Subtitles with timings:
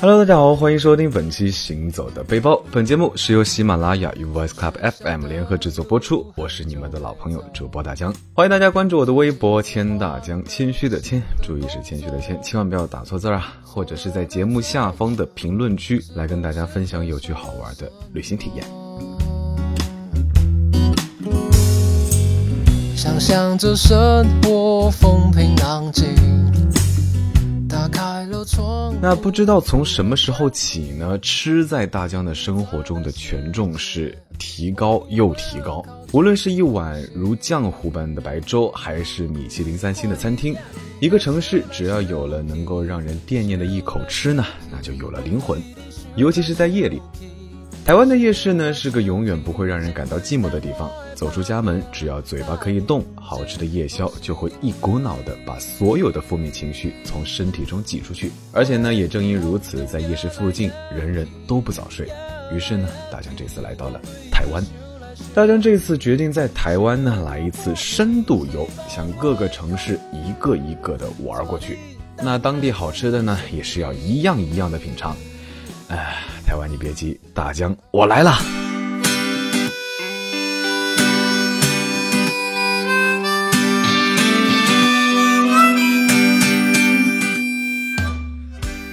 [0.00, 2.52] Hello，大家好，欢迎收听本期《行走的背包》。
[2.70, 6.24] 本节目是由喜马拉雅与 Voice Club FM 联合制作播出。
[6.36, 13.54] 我是你们的老朋友主播大江，欢迎大家关注我的微博“谦大江”，谦虚的谦，注意是谦虚的谦，千万不要打错字啊！
[13.64, 18.64] 或者是在节目下方的评论区来跟大家分享有趣好玩的旅行体验。
[22.96, 26.06] 想象着生活风平浪静。
[29.00, 31.18] 那不知道从什么时候起呢？
[31.20, 35.84] 吃在大江的生活中的权重是提高又提高。
[36.12, 40.56] 无论是一碗如浆糊般的白粥，还是米其林三星的餐厅，
[41.00, 45.60] 一个城市只要有了能够让人惦念的一口吃呢，那就有了灵魂。
[46.16, 47.00] 尤其是在夜里，
[47.84, 50.90] 台湾的夜市呢，是个永远不会让人感到寂寞的地方。
[51.18, 58.30] 走出家门，只要嘴巴可以动，好吃的夜宵就会一股脑的把所有的负面情绪从身体中挤出去。
[58.52, 62.08] 而且呢，也正因如此，在夜市附近，人人都不早睡。
[62.54, 64.62] 于是呢，大江这次来到了台湾。
[65.34, 71.76] 大江这次决定在台湾呢来一次深度游，向各个城市一个一个的玩过去。
[72.18, 75.16] 那当地好吃的呢，也是要一样一样的品尝。
[75.88, 76.14] 哎，
[76.46, 78.38] 台湾你别急，大江我来了。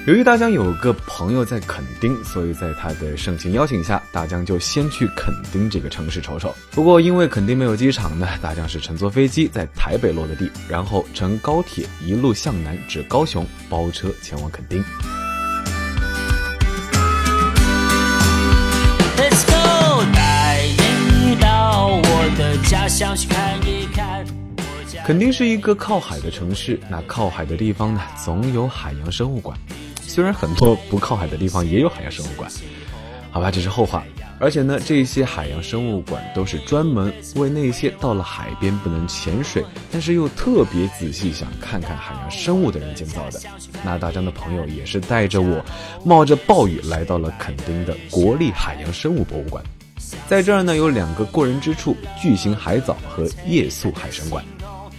[0.07, 6.53] 由于大江有个朋友在垦丁，所以在他的盛情邀请下，大江就先去垦丁这个城市瞅瞅。
[6.69, 14.77] 不过因为垦丁没有机场呢，大江是乘坐飞机在台北落的地，然后乘高铁一路向南至高雄，包车前往垦丁。
[19.17, 24.23] Let's go，带你到我的家乡去看一看。
[25.03, 29.57] 垦丁是一个靠海的城市，那靠海的地方呢，总有海洋生物馆。
[30.15, 32.49] 虽然很多不靠海的地方也有海洋生物馆，
[33.31, 34.01] 好吧，这是后话。
[34.39, 39.61] 而且呢，这些海洋生物馆都是专门为那些到了海边不能潜水，
[39.91, 43.41] 但是又特别仔细想看看海洋生物的人建造的。
[43.83, 45.61] 那大江的朋友也是带着我，
[46.05, 49.61] 冒着暴雨来到了垦丁的国立海洋生物博物馆。
[50.29, 54.41] 在这儿呢，有两个过人之处：巨型海藻和夜宿海参馆。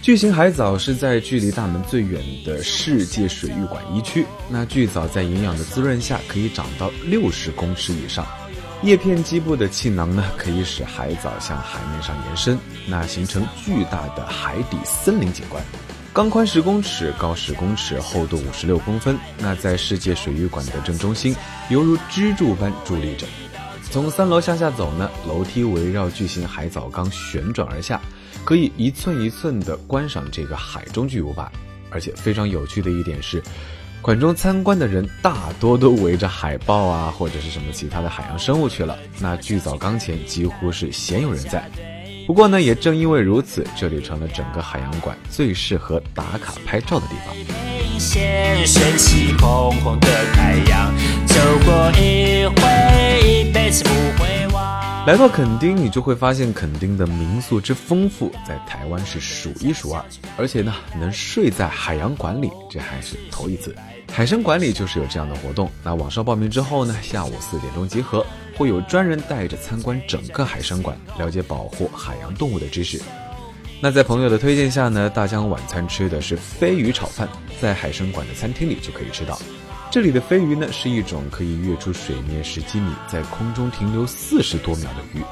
[0.06, 4.25] 巨型海藻是在距离大门最远的世界水域馆一区。
[4.49, 8.25] 那巨藻在营养的滋润下，可以长到六十公尺以上。
[8.84, 12.56] 叶片基部的气囊呢，可以使海藻向海面上延伸，
[12.87, 15.61] 那形成巨大的海底森林景观。
[16.12, 19.19] 缸宽十公尺，高十公尺，厚度五十六公分。
[19.41, 21.34] 那在世界水域馆的正中心，
[21.69, 23.27] 犹如支柱般伫立着。
[23.91, 28.00] 从三楼向下走呢，楼梯围绕巨型海藻缸旋转而下。
[28.46, 31.50] 可以一寸一寸地观赏这个海中巨无霸，
[31.90, 33.42] 而且非常有趣的一点是，
[34.00, 41.68] 馆中参观的人大多都围着海豹啊或者是什么其他的海洋生物去了，那巨藻缸前几乎是鲜有人在。
[42.24, 47.34] 不过呢，也正因为如此，这里成了整个海洋馆最适合打卡拍照的地方。
[51.26, 52.95] 走过一回，一辈子不会。
[55.06, 60.05] 来到垦丁，你就会发现垦丁的民宿之丰富，在台湾是数一数二。
[60.37, 63.72] 而且呢，能睡在海洋馆里，这还是头一次。
[64.12, 65.71] 海参馆里就是有这样的活动。
[65.84, 73.00] 那网上报名之后呢，下午四点钟集合，会有专人带着参观整个海参馆，了解保护海洋动物的知识。
[73.81, 77.28] 那在朋友的推荐下呢，大江晚餐吃的是飞鱼炒饭，
[77.61, 79.38] 在海参馆的餐厅里就可以吃到。
[79.88, 85.22] 这里的飞鱼呢，是一种可以跃出水面十几米，在空中停留四十多秒的鱼。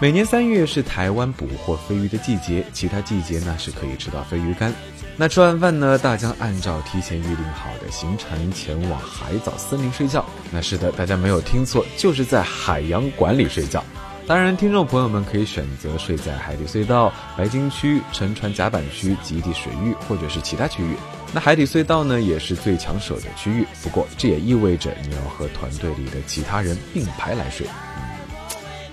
[0.00, 4.72] 每年三月是台湾捕获飞鱼的季节，其他季节呢是可以吃到飞鱼干。
[5.16, 10.24] 那吃完饭呢，大家按照提前预定好的行程前往海藻森林睡觉。
[10.50, 13.82] 那是的，大家没有听错，就是在海洋馆里睡觉。
[14.26, 20.96] 当然，听众朋友们可以选择睡在海底隧道、白鲸区、沉船甲板区、极地水域，或者是其他区域。
[21.32, 23.64] 那海底隧道呢，也是最抢手的区域。
[23.84, 27.68] 不过，这也意味着你要和团队里的其他人并排来睡。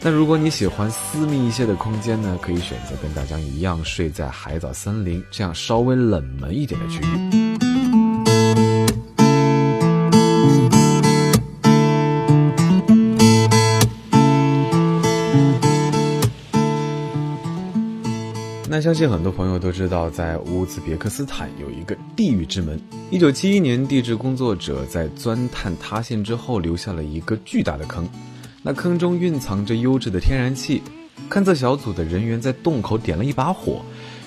[0.02, 7.73] 那如果你喜欢私密一些的空间呢，可以选择跟大家一样睡在海藻森林这样稍微冷门一点的区域。
[18.74, 22.82] 那相信很多朋友都知道，在乌兹别克斯坦有一个地狱之门。
[23.12, 28.10] 一九七一年，地质工作者在钻探塌陷之后，留下了一个巨大的坑。
[28.64, 30.82] 那坑中蕴藏着优质的天然气。
[31.30, 33.80] 勘测小组的人员在洞口点了一把火，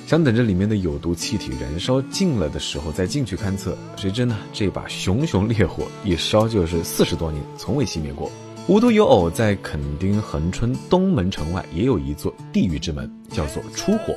[0.07, 3.77] 想等着里面的有毒气体燃烧尽了的时候再进去勘测。
[3.97, 8.31] 谁知呢，这把熊熊烈火一烧就是四十多年，从未熄灭过。
[8.69, 14.13] 无独有偶，在垦丁恒春东门城外也有一座地狱之门，叫做出火。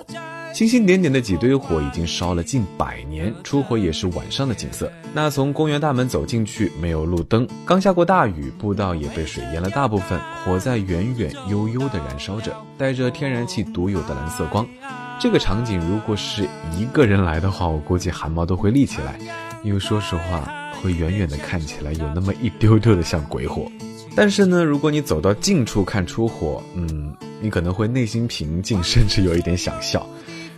[0.55, 4.91] 星星点点的几堆火已经烧了近百年，出火也是晚上的景色。
[5.13, 10.19] 那从公园大门走进去，没有路灯，刚下过大雨，步道也被水淹了大部分。
[10.43, 14.67] 火在远远悠悠地燃烧着，带着天然气独有的蓝色光。
[15.19, 19.19] 这个场景如果是一个人来的话，我估计汗毛都会立起来，
[19.63, 23.71] 因为说实话，会远远的看起来有那么一丢丢的像鬼火。
[24.19, 30.05] 但是呢，如果你走到近处看出火，嗯，你可能会内心平静， 甚至有一点想笑。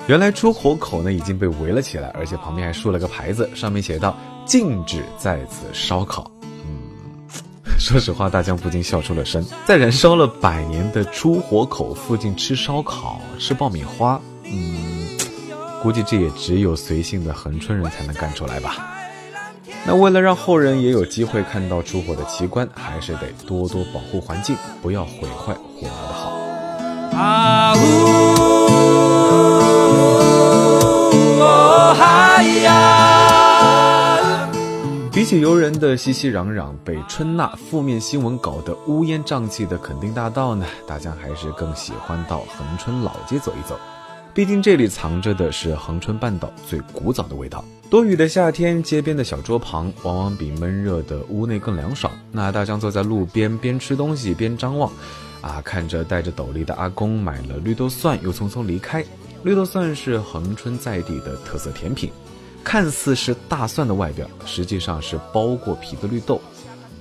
[0.08, 4.18] 原来出火口呢已经被围了起来，而且旁边还竖了个牌子，上面写道
[4.48, 6.32] “禁止在此烧烤”。
[6.42, 7.22] 嗯，
[7.78, 9.46] 说实话，大江不禁笑出了声。
[9.64, 15.08] 在燃烧了百年的出火口附近吃烧烤、吃爆米花，嗯，
[15.84, 18.98] 估计这也只有随性的恒春人才能干出来吧。
[19.86, 26.32] 那为了让后人也有机会看到出火的奇观，还是得多多保护环境，不要毁坏火苗的好。
[27.18, 28.72] 啊呜。
[35.14, 43.78] 比起游人的熙熙攘攘，被春娜负面新闻搞得乌烟瘴气的垦丁大道呢，大家还是更喜欢到恒春老街走一走。
[44.34, 47.64] 毕竟这里藏着的是恒春半岛最古早的味道。
[47.90, 52.14] 多雨的夏天，街边的小桌旁往往比闷热的屋内更凉爽。
[52.32, 54.90] 那大江坐在路边，边吃东西边张望，
[55.42, 59.04] 啊，看着戴着斗笠的阿公买了绿豆蒜，又匆匆离开。
[59.44, 62.10] 绿豆蒜是恒春在地的特色甜品。
[62.64, 66.40] 看似是大蒜的外表，实际上是包过皮的绿豆。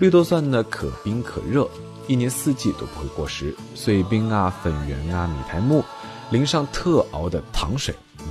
[0.01, 1.69] 绿豆蒜呢，可冰可热，
[2.09, 3.55] 一年四季都不会过时。
[3.77, 5.85] 碎冰啊，粉圆啊，米苔木，
[6.31, 8.27] 淋上特熬的糖水，嗯，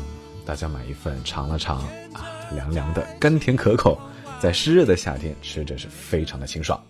[0.45, 1.79] 大家买一份尝了尝
[2.13, 2.23] 啊，
[2.55, 3.99] 凉凉的，甘甜可口，
[4.39, 6.81] 在湿热的夏天吃着是非常的清爽。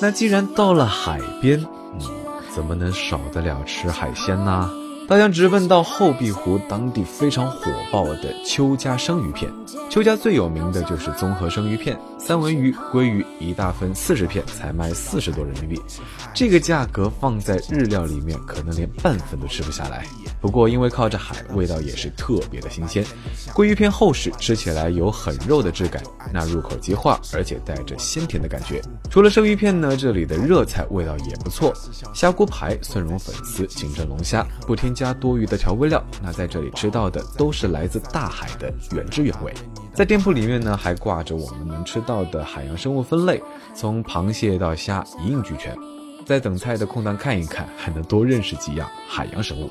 [0.00, 1.58] 那既然到了海边，
[1.94, 2.00] 嗯，
[2.54, 4.70] 怎么能少得了吃海鲜呢？
[5.08, 9.50] 大家直奔到后壁湖，当地非常火爆的邱家生鱼片。
[9.88, 15.80] 邱家最有名的就是综合生鱼片，三文鱼、鲑鱼一大份四十片，才卖四十多人民币。
[16.34, 20.04] 这个价格放在日料里面，可能连半份都吃不下来。
[20.42, 23.02] 不过因为靠着海，味道也是特别的新鲜。
[23.54, 26.02] 鲑鱼片厚实，吃起来有很肉的质感，
[26.32, 28.82] 那入口即化，而且带着鲜甜的感觉。
[29.10, 31.72] 除了生鱼片呢，这里的热菜味道也不错，
[32.14, 36.04] 虾锅排、蒜蓉粉丝、清蒸龙虾，不添加多余的调味料。
[36.22, 39.52] 那在这里吃到的都是来自大海的原汁原味。
[39.98, 43.42] 在店铺里面呢，还挂着我们能吃到的海洋生物分类，
[43.74, 45.76] 从螃蟹到虾一应俱全。
[46.24, 49.68] 在等菜的空档看一看，还能多认识几样海洋生物。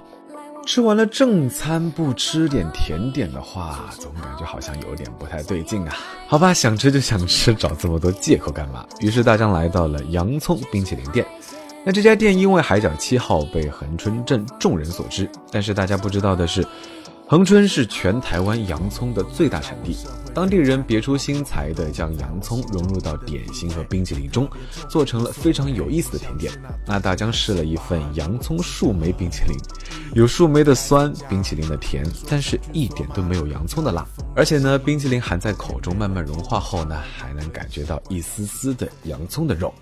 [0.66, 5.96] 吃完了正餐不吃点甜点的话，总感觉好像有点不太对劲啊。
[6.28, 8.86] 好吧，想吃就想吃，找这么多借口干嘛？
[9.00, 11.26] 于是大江来到了洋葱冰淇淋店。
[11.86, 16.68] 那这家店因为海角七号被恒春镇众人所知，但是大家不知道的是。
[17.30, 19.98] 恒春是全台湾洋葱的最大产地，
[20.34, 24.50] 当地人别出心裁地将洋葱融入到点心和冰淇淋中，
[24.88, 26.54] 做成了非常有意思的甜点。
[26.86, 29.58] 那大江试了一份洋葱树莓冰淇淋，
[30.14, 34.08] 有树莓的酸，冰淇淋的甜，但是一点都没有洋葱的辣。
[34.34, 39.74] 而且呢，冰淇淋含在口中慢慢融化后呢，还能感觉到一丝丝的洋葱的肉。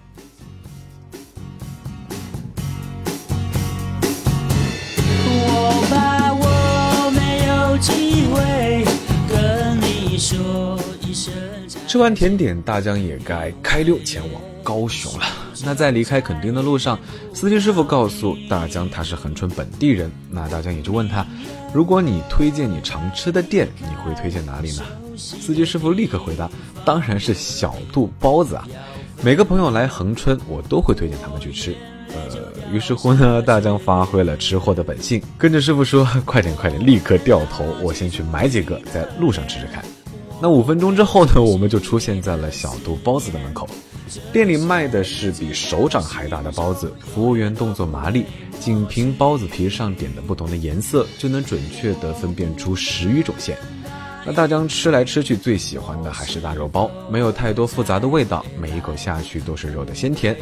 [11.88, 15.26] 吃完甜点，大江也该开溜前往高雄了。
[15.64, 17.00] 那在离开垦丁的路上，
[17.34, 20.12] 司机师傅告诉大江他是恒春本地人。
[20.30, 21.26] 那大江也就问他，
[21.74, 24.84] 如果你推荐你常吃的店，你会推荐哪里呢？
[25.16, 26.50] 司机师傅立刻回答，
[26.84, 28.68] 当然是小肚包子啊！
[29.22, 31.74] 每个朋友来恒春，我都会推荐他们去吃。
[32.10, 39.86] 呃，于是乎呢，大江发挥了吃货的本性，跟着师傅说：“快点，快点，立刻掉头，我先去买几个，在路上吃吃看。”
[40.42, 43.68] 那五分钟之后呢， 我们就出现在了小肚包子的门口。
[44.32, 48.26] 店里卖的是比手掌还大的包子，服务员动作麻利，
[48.60, 53.58] 仅凭包子皮上点的不同的颜色，就能准确地分辨出十余种馅。
[54.26, 60.36] 那大江吃来吃去，最喜欢的还是大肉包，没有太多复杂的味道，每一口下去都是肉的鲜甜。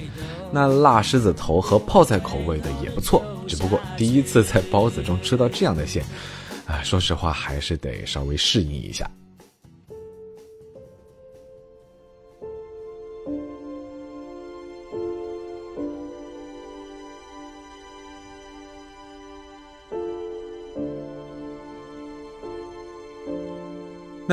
[0.52, 6.04] 那辣狮子头和泡菜口味的也不错，只不过第一次在包子中吃到这样的馅。
[6.66, 9.10] 啊，说实话还是得稍微适应一下。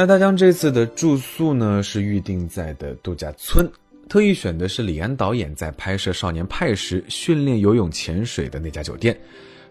[0.01, 3.71] 那大江这次的住宿呢，是预定在的度假村，
[4.09, 9.15] 特意选的是李安导演在拍摄《少年派》时训练游泳潜水的那家酒店。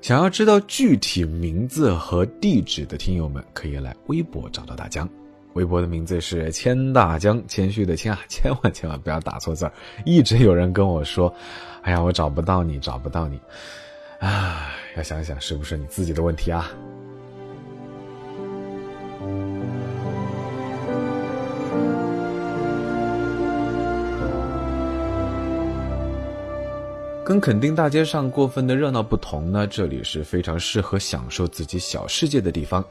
[0.01, 5.09] 想要知道具体名字和地址的听友们，可以来微博找到大江。
[5.53, 9.73] 微博的名字是千大江，谦虚的谦啊，千万千万不要打错字儿。
[10.05, 11.33] 一直有人跟我说
[11.81, 13.39] ：“哎呀，我找不到你，找不到你。”
[14.21, 16.69] 啊，要想想是不是你自己的问题啊？
[27.29, 32.83] 跟垦丁大街上过分的热闹不同呢，这里是非常适合享受自己小世界的地方。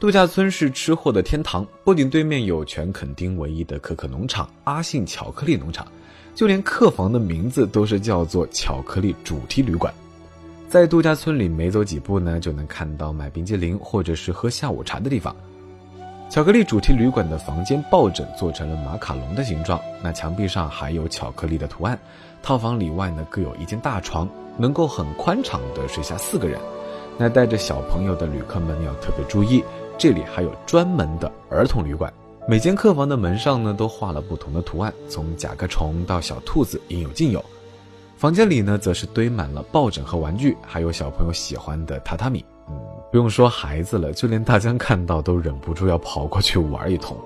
[0.00, 5.86] 度假村是吃货的天堂，不仅对面有全垦丁唯一的可可农场——阿信巧克力农场，
[6.34, 9.92] 就连客房的名字都是叫做巧克力主题旅馆。
[10.66, 15.36] 在度假村里没走几步呢，就能看到买冰激凌或者是喝下午茶的地方。
[16.30, 21.98] 巧克力主题旅馆的房间抱枕做成了马卡龙的形状，那墙壁上还有巧克力的图案。
[22.44, 26.60] 套房里外呢各有一间大床，能够很宽敞的睡下四个人。
[27.16, 29.64] 那带着小朋友的旅客们要特别注意，
[29.96, 32.12] 这里还有专门的儿童旅馆。
[32.46, 37.42] 每间客房的门上呢都画了不同的图案，从甲壳虫到小兔子，应有尽有。
[38.18, 42.44] 房间里呢则是堆满了抱枕和玩具，还有小朋友喜欢的榻榻米。
[42.68, 42.78] 嗯，
[43.10, 47.16] 不用说孩子了，就连大江看到都忍不住要跑过去玩一通。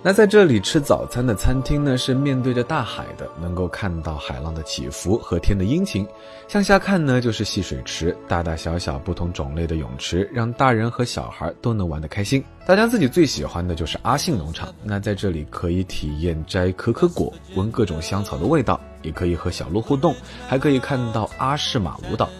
[0.00, 6.06] 那在这里吃早餐的餐厅呢，是面对着大海的，能够看到海浪的起伏和天的阴晴。
[6.46, 12.42] 向下看呢，就是戏水池，大大小小不同种类的泳池，让大人和小孩都能玩得开心。
[12.64, 20.14] 大家自己最喜欢的就是阿信农场，那在这里可以体验摘可可果，闻各种香草的味道，也可以和小鹿互动，
[20.46, 22.30] 还可以看到阿诗玛舞蹈。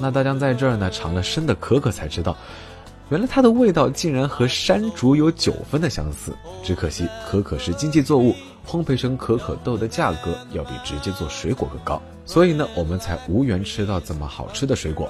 [0.00, 2.36] 那大江在这儿呢，尝了生的可可才知道。
[3.10, 8.34] 原来它的味道竟然和山竹有九分的相似，只可惜可可是经济作物，
[8.66, 15.08] 烘焙成可可豆的价格要比直接做水果更高，所以呢，我们才无缘吃到这么好吃的水果。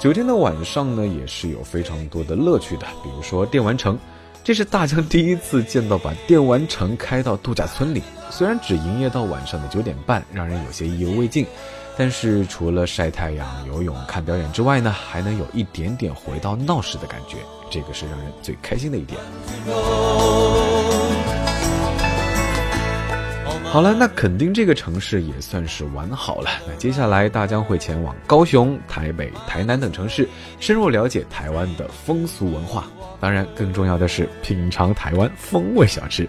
[0.00, 3.98] 酒店的晚上呢，也是有非常多的乐趣的，比如说电玩城，
[4.42, 11.46] 这是大江第一次见到把电玩城开到度假村里，虽然只营业到晚上的九点半，让人有些意犹未尽。
[11.96, 17.38] 但是除了晒太阳、游泳、看表演之外呢，还能有一点点回到闹市的感觉，
[17.70, 19.20] 这个是让人最开心的一点。
[23.64, 26.50] 好了，那垦丁这个城市也算是玩好了。
[26.66, 30.28] 那接下来大江会前往高雄、台北、台南等城市，
[30.60, 32.84] 深入了解台湾的风俗文化。
[33.20, 36.28] 当然，更重要的是品尝台湾风味小吃。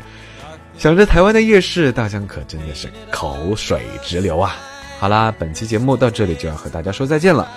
[0.77, 4.55] 想着台湾的夜市，大江可真的是口水直流啊！
[4.99, 7.47] 好啦，本期节目到这里就要和大家说再见了。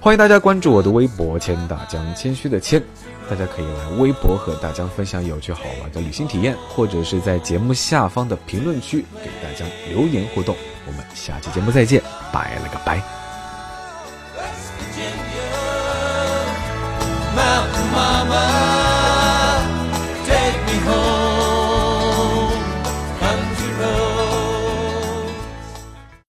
[0.00, 2.82] 欢迎大家关注我的微博“千大江”，谦虚的谦，
[3.28, 10.54] 大家可以来微博和大江分享有趣好玩的旅行体验，或者是在节目下方的评论区给大家留言互动。
[10.86, 13.02] 我们下期节目再见，拜了个拜。